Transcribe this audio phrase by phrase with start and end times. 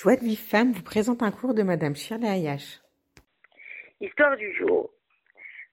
[0.00, 2.78] Joie de Vive Femme vous présente un cours de Madame Shirley Ayash.
[4.00, 4.90] Histoire du jour.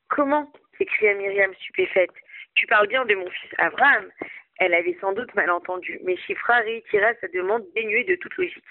[0.10, 2.10] Comment s'écria Myriam stupéfaite.
[2.56, 4.10] Tu parles bien de mon fils Abraham
[4.58, 8.66] Elle avait sans doute mal entendu, mais Chifra réitira sa demande dénuée de toute logique.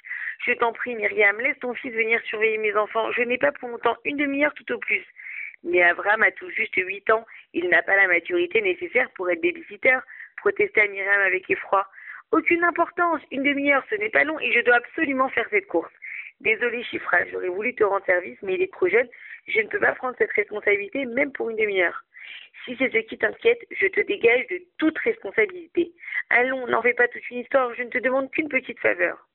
[0.45, 3.13] Je t'en prie, Myriam, laisse ton fils venir surveiller mes enfants.
[3.13, 5.07] Je n'ai pas pour longtemps une demi-heure tout au plus.
[5.63, 7.25] Mais Abraham a tout juste huit ans.
[7.53, 9.99] Il n'a pas la maturité nécessaire pour être babysitter,
[10.37, 11.87] protesta Myriam avec effroi.
[12.35, 15.93] Aucune importance, une demi-heure, ce n'est pas long et je dois absolument faire cette course.
[16.41, 19.07] Désolé, Chifra, j'aurais voulu te rendre service, mais il est trop jeune,
[19.47, 22.03] je ne peux pas prendre cette responsabilité même pour une demi-heure.
[22.65, 25.93] Si c'est ce qui t'inquiète, je te dégage de toute responsabilité.
[26.29, 29.29] Allons, n'en fais pas toute une histoire, je ne te demande qu'une petite faveur.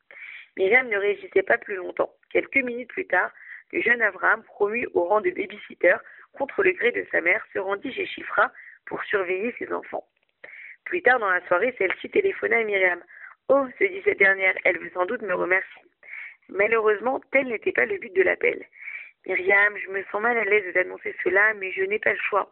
[0.58, 2.12] Myriam ne résistait pas plus longtemps.
[2.30, 3.32] Quelques minutes plus tard,
[3.72, 5.96] le jeune Abraham, promu au rang de babysitter,
[6.34, 8.52] contre le gré de sa mère, se rendit chez Chifra
[8.88, 10.06] pour surveiller ses enfants.
[10.90, 13.00] Plus tard dans la soirée, celle-ci téléphona à Myriam.
[13.48, 15.84] Oh, se dit cette dernière, elle veut sans doute me remercier.
[16.50, 18.66] Malheureusement, tel n'était pas le but de l'appel.
[19.28, 22.52] Myriam, je me sens mal à l'aise d'annoncer cela, mais je n'ai pas le choix.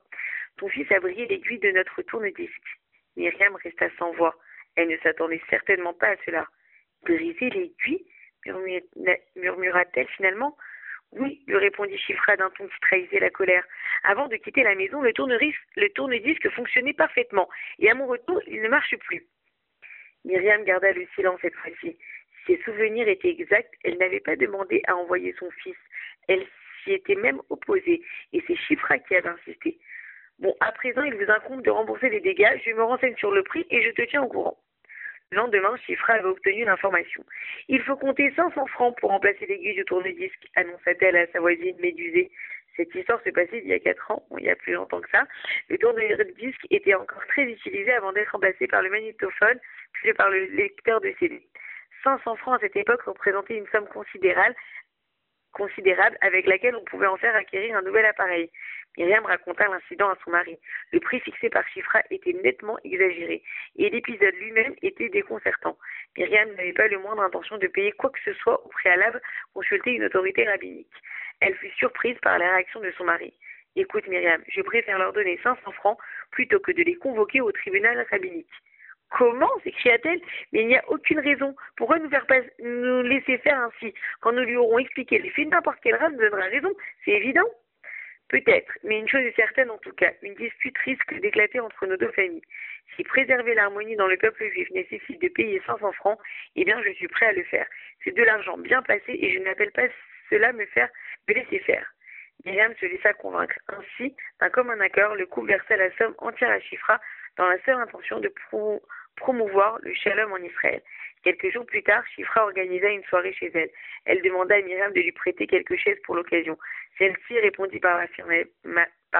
[0.57, 2.77] Ton fils a brillé l'aiguille de notre tourne-disque.
[3.15, 4.35] Myriam resta sans voix.
[4.75, 6.45] Elle ne s'attendait certainement pas à cela.
[7.05, 8.05] Briser l'aiguille?
[9.35, 10.55] murmura-t-elle finalement.
[11.13, 13.63] Oui, lui répondit Chifra d'un ton qui trahissait la colère.
[14.03, 15.13] Avant de quitter la maison, le
[15.93, 19.25] tourne-disque fonctionnait parfaitement, et à mon retour, il ne marche plus.
[20.25, 21.97] Myriam garda le silence cette fois-ci.
[22.45, 25.77] Ses souvenirs étaient exacts, elle n'avait pas demandé à envoyer son fils.
[26.27, 26.45] Elle
[26.83, 28.01] s'y était même opposée,
[28.33, 29.79] et c'est Chifra qui avait insisté.
[30.39, 33.43] Bon, à présent, il vous incombe de rembourser les dégâts, je me renseigne sur le
[33.43, 34.57] prix et je te tiens au courant.
[35.31, 37.21] Le lendemain, Chifra avait obtenu l'information.
[37.67, 42.31] Il faut compter 500 francs pour remplacer l'aiguille du tourne-disque, annonça-t-elle à sa voisine médusée.
[42.77, 45.09] Cette histoire se passait il y a quatre ans, il y a plus longtemps que
[45.09, 45.25] ça.
[45.67, 49.59] Le tourne-disque était encore très utilisé avant d'être remplacé par le magnétophone,
[49.93, 51.45] puis par le lecteur de CD.
[52.03, 54.55] 500 francs à cette époque représentaient une somme considérable,
[55.51, 58.49] considérable avec laquelle on pouvait en faire acquérir un nouvel appareil.
[58.97, 60.57] Myriam raconta l'incident à son mari.
[60.91, 63.43] Le prix fixé par Chifra était nettement exagéré,
[63.77, 65.77] et l'épisode lui-même était déconcertant.
[66.17, 69.21] Myriam n'avait pas le moindre intention de payer quoi que ce soit au préalable
[69.53, 70.91] consulter une autorité rabbinique.
[71.39, 73.33] Elle fut surprise par la réaction de son mari.
[73.75, 75.99] Écoute, Myriam, je préfère leur donner 500 francs
[76.31, 78.49] plutôt que de les convoquer au tribunal rabbinique.
[79.09, 79.51] Comment?
[79.63, 80.19] s'écria-t-elle
[80.51, 81.55] Mais il n'y a aucune raison.
[81.75, 82.09] Pourquoi nous,
[82.59, 83.93] nous laisser faire ainsi?
[84.19, 86.73] Quand nous lui aurons expliqué les faits, n'importe quelle race nous donnera raison.
[87.05, 87.47] C'est évident.
[88.29, 91.95] Peut-être, mais une chose est certaine en tout cas, une dispute risque d'éclater entre nos
[91.95, 92.41] deux familles.
[92.95, 96.19] Si préserver l'harmonie dans le peuple juif nécessite de payer 500 francs,
[96.55, 97.67] eh bien je suis prêt à le faire.
[98.03, 99.87] C'est de l'argent bien placé et je n'appelle pas
[100.29, 100.89] cela me faire
[101.27, 101.85] me laisser faire.
[102.45, 103.57] Myriam se laissa convaincre.
[103.67, 106.99] Ainsi, d'un commun accord, le couple versa la somme entière à Chifra
[107.37, 108.29] dans la seule intention de
[109.17, 110.81] promouvoir le shalom en Israël.
[111.23, 113.69] Quelques jours plus tard, Chifra organisa une soirée chez elle.
[114.05, 116.57] Elle demanda à Myriam de lui prêter quelques chaises pour l'occasion.
[116.97, 117.99] Celle-ci répondit par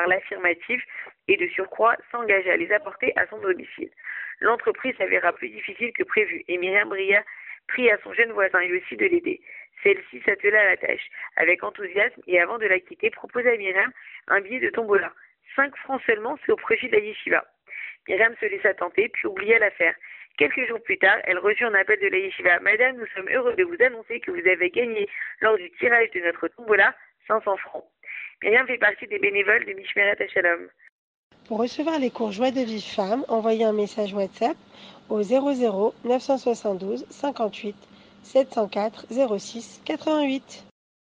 [0.08, 0.82] l'affirmative
[1.28, 3.90] et de surcroît s'engagea à les apporter à son domicile.
[4.40, 7.24] L'entreprise s'avéra plus difficile que prévu et Myriam Bria
[7.68, 9.42] prit à son jeune voisin lui aussi de l'aider.
[9.84, 13.92] Celle-ci s'attela à la tâche avec enthousiasme et avant de la quitter proposa à Myriam
[14.28, 15.12] un billet de tombola.
[15.56, 17.44] Cinq francs seulement, c'est au profit de la yeshiva.
[18.08, 19.96] Myriam se laissa tenter puis oublia l'affaire.
[20.38, 22.60] Quelques jours plus tard, elle reçut un appel de la yeshiva.
[22.60, 25.08] Madame, nous sommes heureux de vous annoncer que vous avez gagné
[25.42, 26.94] lors du tirage de notre tombola
[27.28, 27.86] 500 francs.
[28.44, 30.68] Myriam fait partie des bénévoles de Mishmeret Shalom.
[31.48, 34.58] Pour recevoir les cours Joie de vie femme, envoyez un message WhatsApp
[35.10, 37.76] au 00 972 58
[38.24, 39.06] 704
[39.38, 40.67] 06 88.